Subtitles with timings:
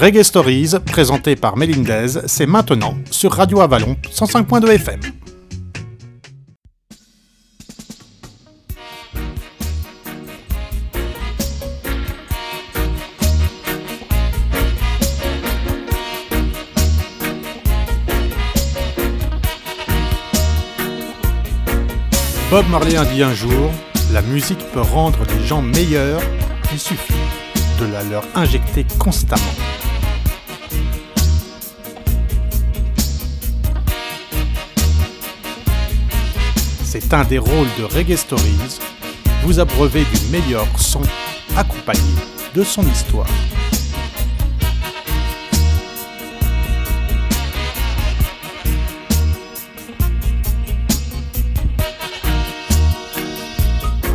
[0.00, 5.00] Reggae Stories, présenté par Melindez, c'est maintenant sur Radio Avalon 105.2 FM.
[22.52, 23.50] Bob Marley a dit un jour,
[24.12, 26.22] la musique peut rendre les gens meilleurs,
[26.72, 27.14] il suffit
[27.80, 29.67] de la leur injecter constamment.
[37.00, 38.80] C'est un des rôles de Reggae Stories,
[39.44, 41.00] vous abreuver du meilleur son
[41.56, 42.02] accompagné
[42.54, 43.28] de son histoire.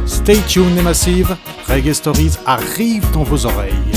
[0.05, 1.37] Stay tuned les massives,
[1.69, 3.92] Reggae Stories arrive dans vos oreilles.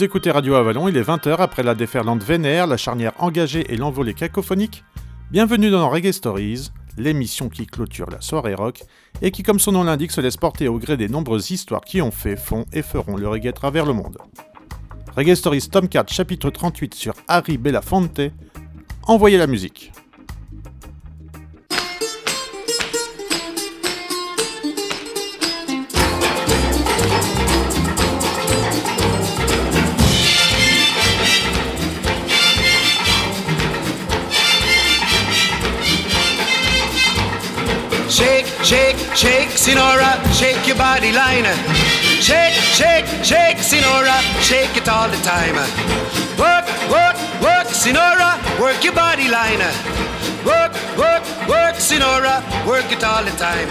[0.00, 3.76] Vous écoutez Radio Avalon, il est 20h après la déferlante vénère, la charnière engagée et
[3.76, 4.82] l'envolée cacophonique.
[5.30, 8.82] Bienvenue dans Reggae Stories, l'émission qui clôture la soirée rock
[9.20, 12.00] et qui, comme son nom l'indique, se laisse porter au gré des nombreuses histoires qui
[12.00, 14.16] ont fait, font et feront le reggae à travers le monde.
[15.14, 18.22] Reggae Stories Tom 4, chapitre 38 sur Harry Belafonte.
[19.02, 19.92] Envoyez la musique.
[38.20, 41.48] Shake, shake, shake, Sinora, shake your body line.
[42.20, 45.56] Shake, shake, shake, Sinora, shake it all the time.
[46.36, 49.60] Work, work, work, Sinora, work your body line.
[50.44, 53.68] Work, work, work, Sinora, work it all the time.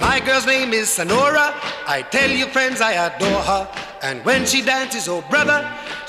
[0.00, 1.54] My girl's name is Sonora.
[1.86, 3.68] I tell you, friends, I adore her.
[4.02, 5.60] And when she dances, oh brother,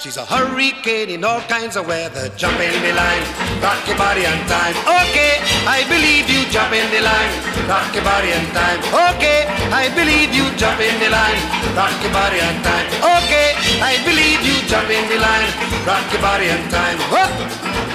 [0.02, 2.28] she's a hurricane in all kinds of weather.
[2.36, 3.24] Jump in the line,
[3.62, 4.74] rock your body on time.
[5.06, 5.38] Okay,
[5.70, 6.42] I believe you.
[6.50, 7.32] Jump in the line,
[7.70, 8.82] rock your body on time.
[9.14, 10.50] Okay, I believe you.
[10.58, 11.40] Jump in the line,
[11.78, 12.88] rock your body on time.
[13.22, 14.58] Okay, I believe you.
[14.68, 15.50] Jump in the line,
[15.86, 16.98] rock your body on time.
[17.14, 17.91] Whoa.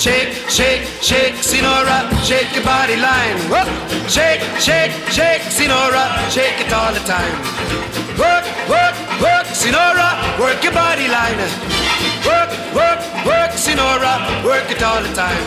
[0.00, 3.36] Shake, shake, shake, Sinora, shake your body line.
[3.52, 3.68] Whoa.
[4.08, 7.36] Shake, shake, shake, Sinora, shake it all the time.
[8.16, 11.36] Work, work, work, Sinora, work your body line.
[12.24, 15.44] Work, work, work, Sinora, work it all the time.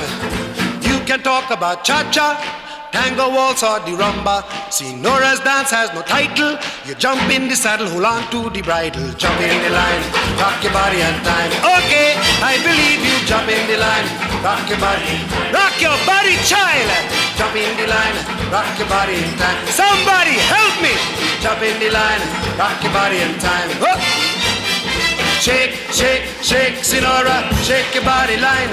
[0.83, 2.37] You can talk about cha-cha,
[2.91, 4.43] tango waltz or the rumba.
[4.69, 6.59] Sinora's dance has no title.
[6.85, 10.03] You jump in the saddle, hold on to the bridle, jump in the line,
[10.37, 11.49] rock your body and time.
[11.81, 12.13] Okay,
[12.45, 13.17] I believe you.
[13.25, 14.05] Jump in the line,
[14.43, 15.15] rock your body,
[15.55, 16.89] rock your body, child.
[17.39, 18.17] Jump in the line,
[18.51, 19.57] rock your body in time.
[19.71, 20.93] Somebody help me.
[21.39, 22.21] Jump in the line,
[22.59, 23.69] rock your body in time.
[23.79, 23.99] Whoop.
[25.39, 28.71] Shake, shake, shake, Sinora, shake your body line.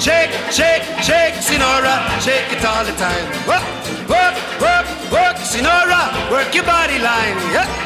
[0.00, 3.26] Shake, shake, shake, Sinora, shake it all the time.
[3.46, 3.52] Oh.
[3.52, 7.36] Work, work, work, work, Sinora, work your body line.
[7.52, 7.85] Yeah.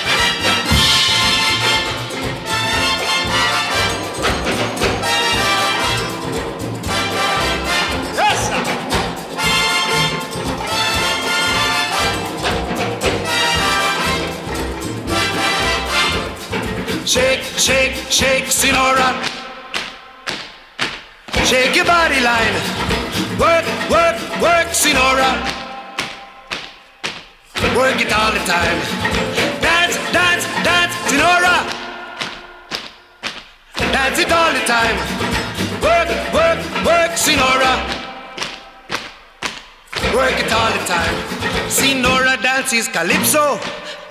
[17.11, 19.11] Shake, shake, shake, Sinora.
[21.43, 22.55] Shake your body line.
[23.37, 25.31] Work, work, work, Sinora.
[27.75, 28.77] Work it all the time.
[29.59, 31.57] Dance, dance, dance, Sinora.
[33.75, 34.95] Dance it all the time.
[35.83, 37.73] Work, work, work, Sinora.
[40.15, 41.15] Work it all the time.
[41.67, 43.59] Sinora dances calypso.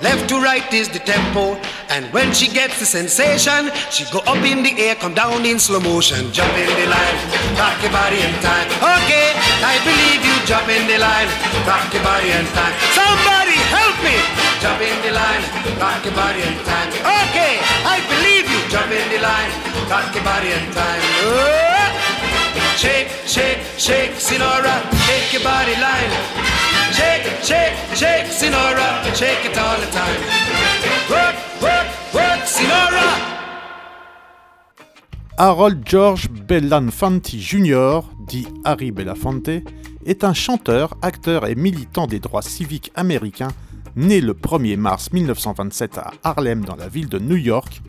[0.02, 1.60] Left to right is the tempo.
[1.90, 5.58] And when she gets the sensation, she go up in the air, come down in
[5.58, 6.30] slow motion.
[6.30, 7.18] Jump in the line,
[7.58, 8.70] rock your body in time.
[8.78, 10.36] Okay, I believe you.
[10.46, 11.26] Jump in the line,
[11.66, 12.74] rock your body in time.
[12.94, 14.14] Somebody help me.
[14.62, 15.42] Jump in the line,
[15.82, 16.94] rock your body in time.
[17.26, 18.60] Okay, I believe you.
[18.70, 19.50] Jump in the line,
[19.90, 21.02] rock your body in time.
[21.26, 21.90] Oh!
[22.78, 24.78] Shake, shake, shake, Sinora,
[25.10, 26.12] shake your body line.
[26.94, 30.22] Shake, shake, shake, Sinora, shake it all the time.
[31.10, 31.49] Work.
[35.42, 39.48] Harold George Belafonte Jr., dit Harry Belafonte,
[40.04, 43.52] est un chanteur, acteur et militant des droits civiques américains,
[43.96, 47.80] né le 1er mars 1927 à Harlem dans la ville de New York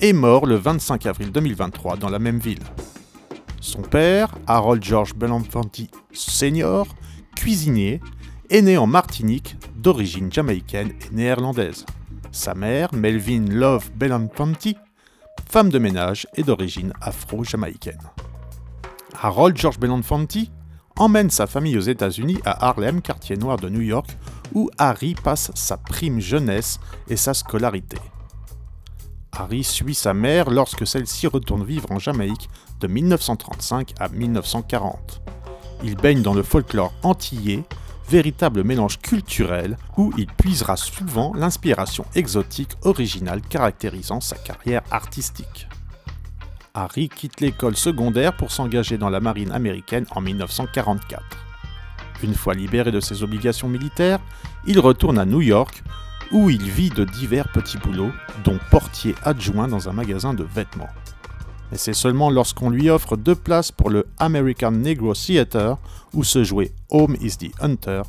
[0.00, 2.62] et mort le 25 avril 2023 dans la même ville.
[3.60, 6.84] Son père, Harold George Belafonte Sr.,
[7.36, 8.00] cuisinier,
[8.48, 11.84] est né en Martinique, d'origine jamaïcaine et néerlandaise.
[12.34, 14.74] Sa mère, Melvin Love Belafonte,
[15.48, 18.02] femme de ménage et d'origine afro-jamaïcaine.
[19.22, 20.50] Harold George Belafonte
[20.98, 24.18] emmène sa famille aux États-Unis à Harlem, quartier noir de New York,
[24.52, 27.98] où Harry passe sa prime jeunesse et sa scolarité.
[29.30, 32.50] Harry suit sa mère lorsque celle-ci retourne vivre en Jamaïque
[32.80, 35.22] de 1935 à 1940.
[35.84, 37.62] Il baigne dans le folklore antillais
[38.08, 45.68] véritable mélange culturel où il puisera souvent l'inspiration exotique originale caractérisant sa carrière artistique.
[46.74, 51.22] Harry quitte l'école secondaire pour s'engager dans la marine américaine en 1944.
[52.22, 54.20] Une fois libéré de ses obligations militaires,
[54.66, 55.82] il retourne à New York
[56.32, 58.12] où il vit de divers petits boulots,
[58.44, 60.88] dont portier adjoint dans un magasin de vêtements.
[61.74, 65.76] Et c'est seulement lorsqu'on lui offre deux places pour le American Negro Theater,
[66.12, 68.02] où se jouait Home is the Hunter,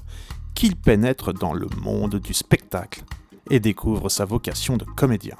[0.53, 3.03] qu'il pénètre dans le monde du spectacle
[3.49, 5.37] et découvre sa vocation de comédien.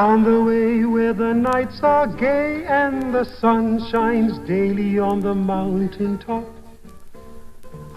[0.00, 5.34] Down the way where the nights are gay and the sun shines daily on the
[5.34, 6.46] mountain top.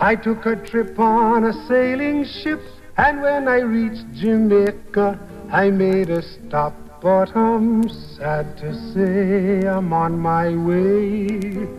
[0.02, 2.60] I took a trip on a sailing ship,
[2.98, 5.18] and when I reached Jamaica,
[5.50, 6.74] I made a stop.
[7.02, 11.70] But I'm sad to say I'm on my way.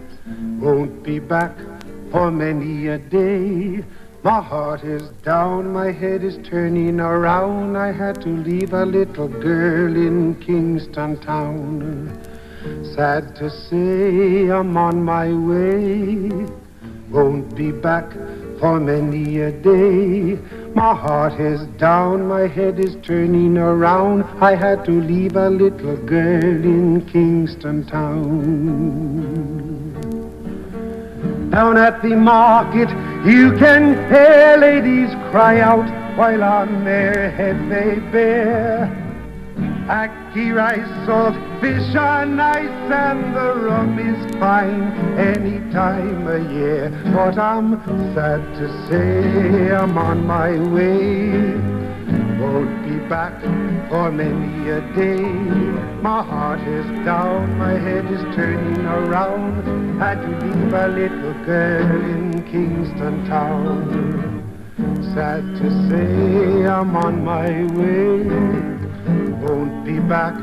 [0.59, 1.55] Won't be back
[2.11, 3.85] for many a day.
[4.25, 7.77] My heart is down, my head is turning around.
[7.77, 12.09] I had to leave a little girl in Kingston town.
[12.95, 16.31] Sad to say, I'm on my way.
[17.11, 18.11] Won't be back
[18.61, 20.39] for many a day.
[20.75, 24.25] My heart is down, my head is turning around.
[24.43, 29.74] I had to leave a little girl in Kingston town.
[31.51, 32.89] Down at the market,
[33.27, 39.01] you can hear ladies cry out while on their head they bear.
[39.87, 46.91] Ackee rice, salt fish are nice, and the rum is fine any time of year.
[47.15, 51.84] But I'm sad to say I'm on my way
[52.39, 53.41] won't be back
[53.89, 55.23] for many a day.
[56.03, 59.99] My heart is down, my head is turning around.
[59.99, 64.45] Had to leave a little girl in Kingston town.
[65.15, 68.25] Sad to say I'm on my way.
[69.43, 70.35] Won't be back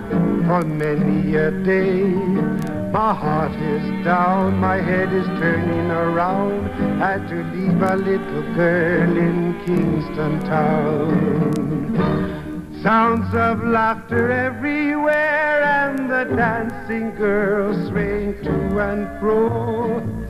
[0.48, 2.71] for many a day.
[2.92, 6.68] My heart is down, my head is turning around.
[7.00, 11.52] Had to leave a little girl in Kingston town.
[12.84, 20.21] Sounds of laughter everywhere, and the dancing girls swing to and fro.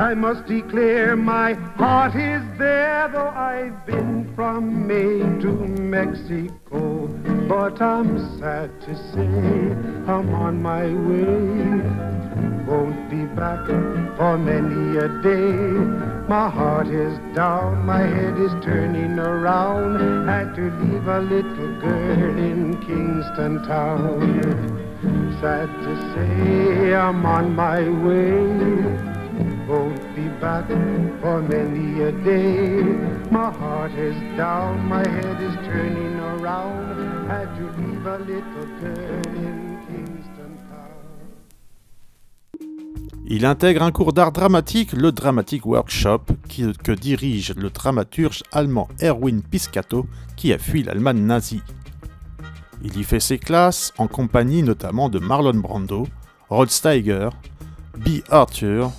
[0.00, 7.06] I must declare my heart is there, though I've been from Maine to Mexico.
[7.46, 9.28] But I'm sad to say
[10.10, 11.84] I'm on my way.
[12.66, 13.66] Won't be back
[14.16, 15.52] for many a day.
[16.30, 20.26] My heart is down, my head is turning around.
[20.26, 24.32] Had to leave a little girl in Kingston town.
[25.42, 28.89] Sad to say I'm on my way
[43.32, 49.42] Il intègre un cours d'art dramatique, le Dramatic Workshop, que dirige le dramaturge allemand Erwin
[49.42, 51.62] Piscato, qui a fui l'Allemagne nazie.
[52.82, 56.08] Il y fait ses classes en compagnie notamment de Marlon Brando,
[56.48, 57.30] Rod Steiger,
[57.96, 58.20] B.
[58.30, 58.90] Arthur,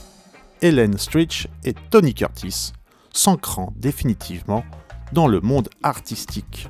[0.62, 2.74] Helen Stritch et Tony Curtis,
[3.13, 4.63] s'ancrant définitivement
[5.12, 6.70] dans le monde artistique.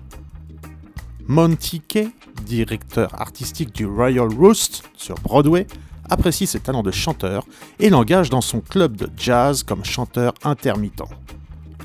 [1.27, 2.09] Monty Kay,
[2.45, 5.67] directeur artistique du Royal Roost sur Broadway,
[6.09, 7.45] apprécie ses talents de chanteur
[7.79, 11.03] et l'engage dans son club de jazz comme chanteur intermittent.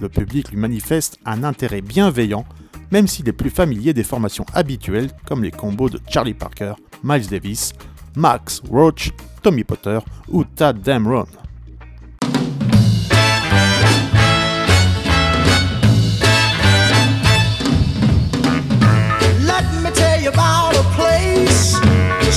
[0.01, 2.45] Le public lui manifeste un intérêt bienveillant,
[2.91, 7.29] même s'il est plus familier des formations habituelles comme les combos de Charlie Parker, Miles
[7.29, 7.73] Davis,
[8.17, 9.99] Max Roach, Tommy Potter
[10.29, 11.27] ou Tad Damron.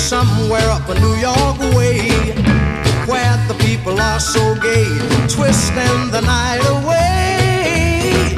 [0.10, 2.10] Somewhere up a New York way
[3.06, 4.90] where the people are so gay,
[5.28, 8.34] twisting the night away.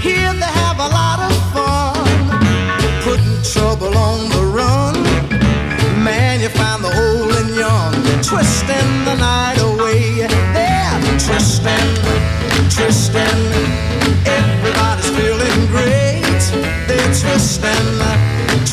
[0.00, 2.04] Here they have a lot of fun,
[3.02, 4.94] putting trouble on the run.
[6.04, 10.26] Man, you find the old and young, twisting the night away.
[10.54, 11.90] They're twisting,
[12.76, 13.40] twisting.
[14.24, 16.42] Everybody's feeling great.
[16.88, 17.88] They're twisting,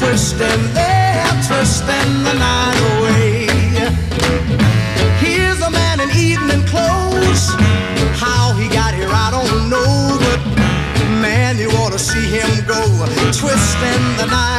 [0.08, 0.74] twisting.
[0.74, 3.48] They're twisting the night away.
[5.20, 7.44] Here's a man in evening clothes.
[8.16, 10.40] How he got here, I don't know, but
[11.20, 12.82] man, you ought to see him go,
[13.34, 14.57] twisting the night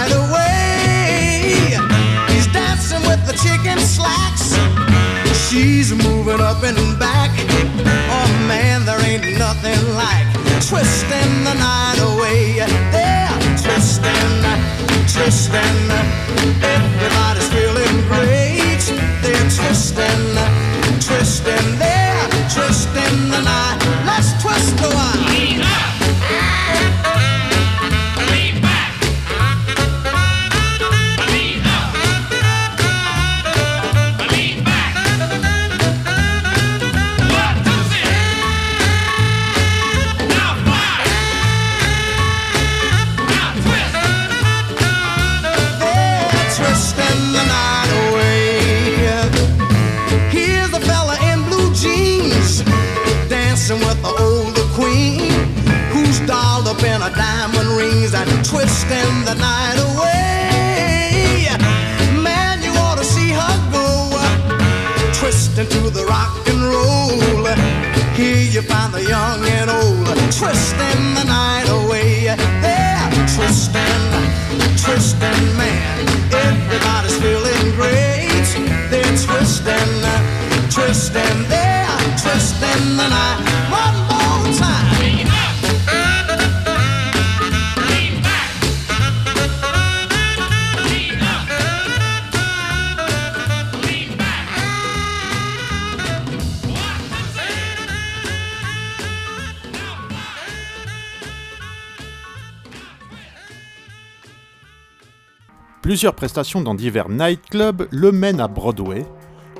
[58.78, 61.48] twisting the night away.
[62.22, 64.14] Man, you ought to see her go,
[65.12, 67.46] twisting to the rock and roll.
[68.14, 72.26] Here you find the young and old, twisting the night away.
[72.62, 74.04] They're twisting,
[74.84, 76.06] twisting, man.
[76.30, 78.46] Everybody's feeling great.
[78.90, 79.90] They're twisting,
[80.70, 84.07] twisting, they're twisting the night.
[105.88, 109.06] Plusieurs prestations dans divers nightclubs le mènent à Broadway,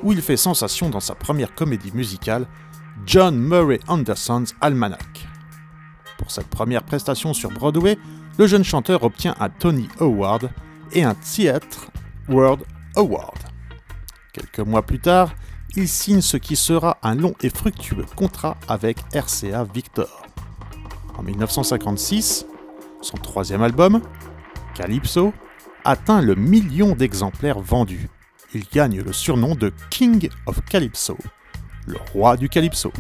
[0.03, 2.47] où il fait sensation dans sa première comédie musicale,
[3.07, 5.27] John Murray Anderson's Almanac.
[6.19, 7.97] Pour cette première prestation sur Broadway,
[8.37, 10.51] le jeune chanteur obtient un Tony Award
[10.93, 11.91] et un Theatre
[12.29, 12.63] World
[12.97, 13.39] Award.
[14.35, 15.33] Quelques mois plus tard,
[15.77, 20.27] il signe ce qui sera un long et fructueux contrat avec RCA Victor.
[21.17, 22.45] En 1956,
[23.01, 24.03] son troisième album,
[24.75, 25.33] Calypso,
[25.85, 28.09] atteint le million d'exemplaires vendus.
[28.55, 31.17] Il gagne le surnom de King of Calypso,
[31.87, 32.93] le roi du Calypso.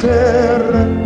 [0.00, 1.03] ser.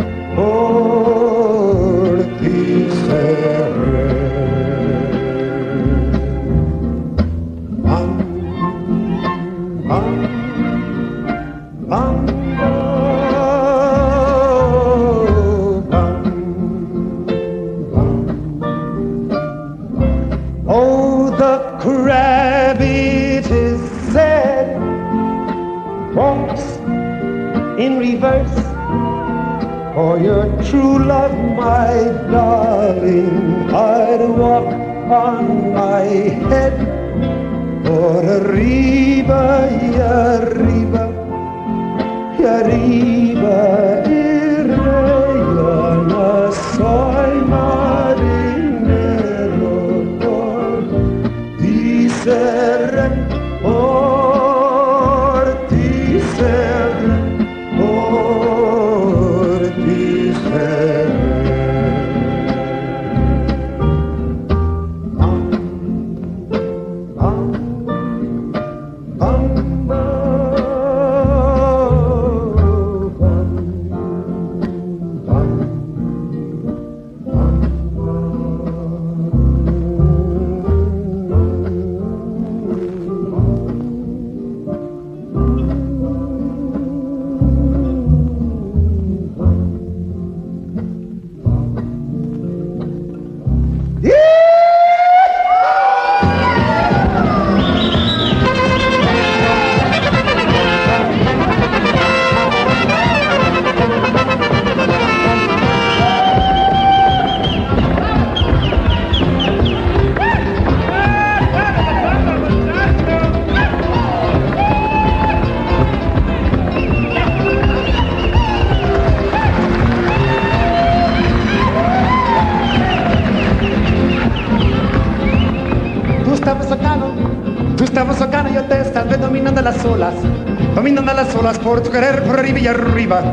[131.39, 133.23] Por tu querer, por arriba y arriba,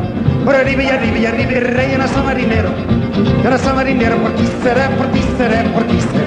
[0.44, 2.70] por arriba y arriba y arriba, y rey, soy marinero,
[3.42, 6.25] yo no soy marinero, por ti seré, por ti seré, por ti seré.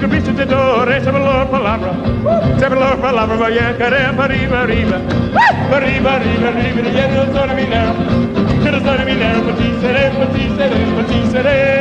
[0.00, 1.94] Non è scopiste te dore, se loro palabra,
[2.56, 4.98] se loro palabra, ma io carem, arriva, arriva,
[5.70, 7.94] arriva, arriva, arriva, io non sono minero,
[8.62, 11.80] io non sono minero, patisere, patisere, patisere.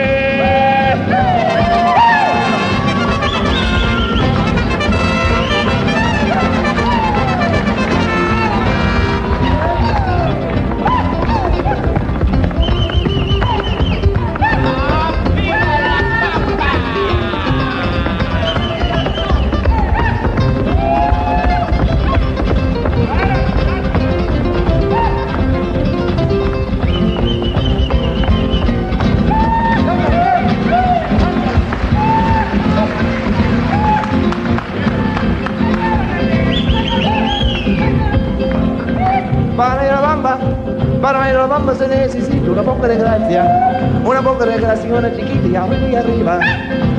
[42.80, 46.40] Poca de gracia, una poca de gracia, una chiquita y arriba y arriba.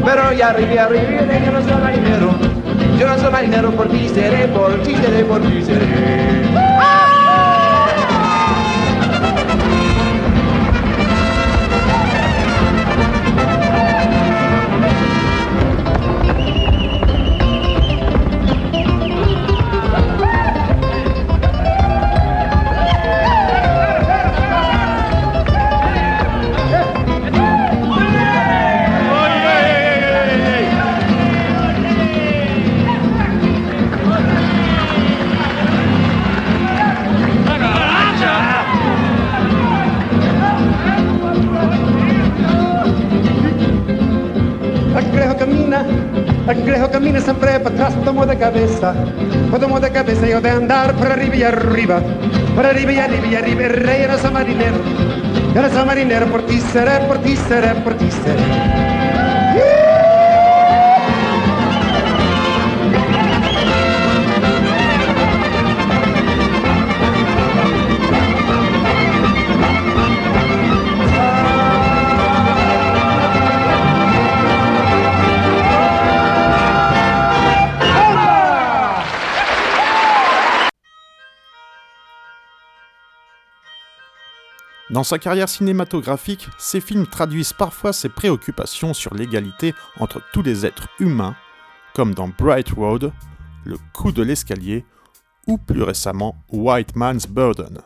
[0.05, 2.31] Pero ya arriba y arriba, yo no soy marinero,
[2.99, 6.70] yo no soy marinero, por ti seré, por ti seré, por ti seré.
[47.01, 48.95] Camina siempre para atrás, tomo de cabeza,
[49.59, 52.03] tomo de cabeza yo de andar por arriba y arriba,
[52.55, 54.77] por arriba y arriba y arriba, rey soy marinero,
[55.73, 59.00] soy marinero, por ti seré, por ti seré, por ti seré.
[85.01, 90.67] Dans sa carrière cinématographique, ses films traduisent parfois ses préoccupations sur l'égalité entre tous les
[90.67, 91.35] êtres humains,
[91.95, 93.11] comme dans Bright Road,
[93.65, 94.85] Le coup de l'escalier,
[95.47, 97.79] ou plus récemment White Man's Burden.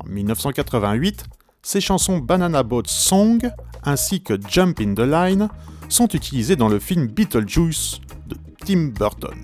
[0.00, 1.26] En 1988,
[1.62, 3.48] ses chansons Banana Boat Song
[3.84, 5.48] ainsi que Jump in the Line
[5.88, 9.38] sont utilisées dans le film Beetlejuice de Tim Burton.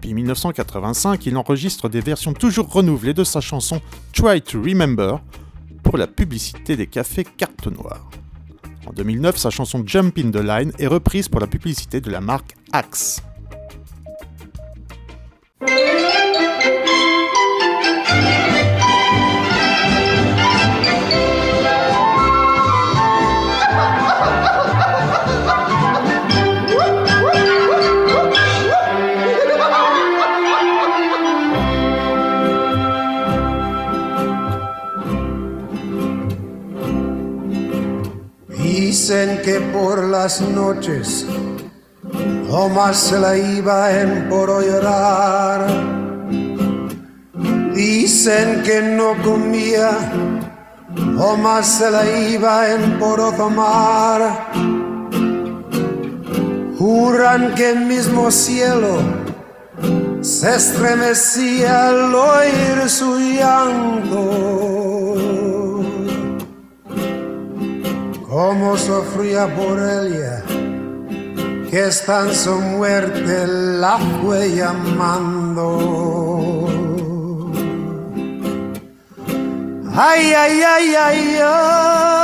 [0.00, 3.82] Depuis 1985, il enregistre des versions toujours renouvelées de sa chanson
[4.14, 5.20] Try to Remember
[5.82, 8.08] pour la publicité des cafés Carte Noire.
[8.86, 12.22] En 2009, sa chanson Jump in the Line est reprise pour la publicité de la
[12.22, 13.22] marque Axe.
[38.80, 41.26] Dicen que por las noches
[42.48, 45.66] Tomás se la iba en por llorar.
[47.74, 49.90] Dicen que no comía,
[50.96, 54.50] Tomás se la iba en por tomar.
[56.78, 59.02] Juran que el mismo cielo
[60.22, 64.79] se estremecía al oír su llanto.
[68.42, 70.42] Cómo sufría por ella,
[71.68, 75.66] que está en su muerte la fue llamando.
[79.94, 82.19] Ay, ay, ay, ay, ay.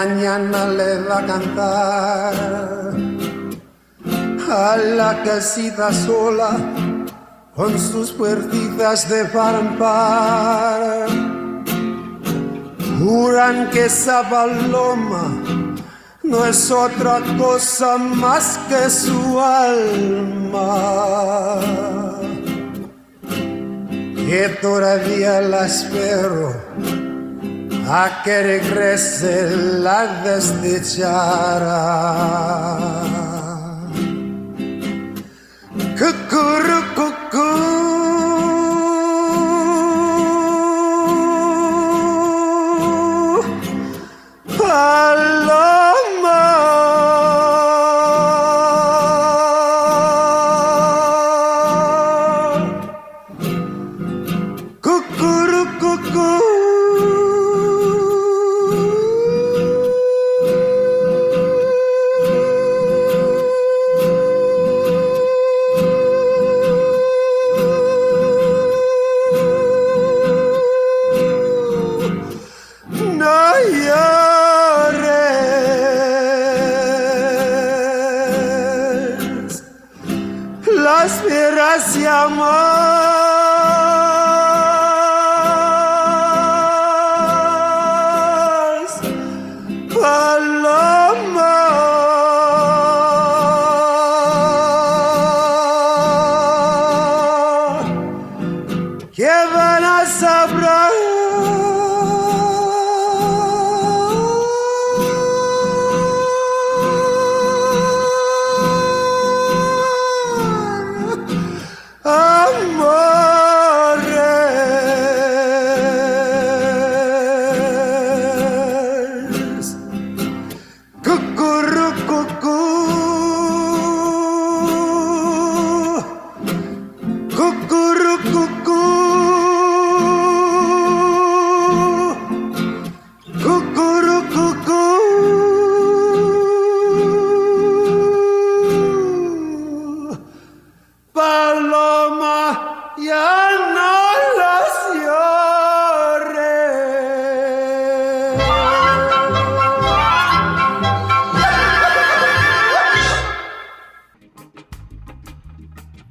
[0.00, 2.34] Mañana le va a cantar
[4.50, 6.52] a la casita sola
[7.54, 11.06] con sus puertitas de par.
[12.98, 15.24] Juran que esa paloma
[16.22, 20.70] no es otra cosa más que su alma
[24.28, 26.99] que todavía la espero
[27.92, 31.80] a que regrese la desdichada.
[35.98, 37.50] Cucurucucú.
[37.60, 37.89] Paloma.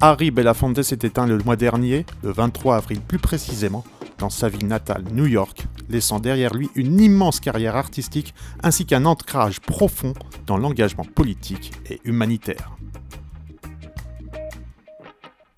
[0.10, 3.84] Harry Belafonte s'est éteint le mois dernier, le 23 avril plus précisément,
[4.18, 9.06] dans sa ville natale, New York, laissant derrière lui une immense carrière artistique ainsi qu'un
[9.06, 10.16] ancrage profond
[10.48, 12.72] dans l'engagement politique et humanitaire.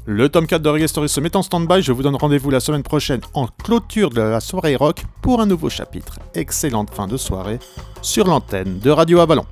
[0.05, 2.59] Le tome 4 de Reggae Story se met en stand-by, je vous donne rendez-vous la
[2.59, 6.19] semaine prochaine en clôture de la soirée rock pour un nouveau chapitre.
[6.33, 7.59] Excellente fin de soirée
[8.01, 9.45] sur l'antenne de Radio Avalon.